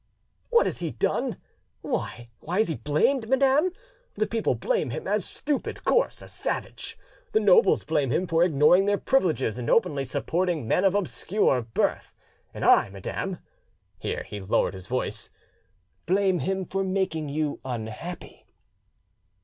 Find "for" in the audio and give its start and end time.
8.25-8.43, 16.65-16.83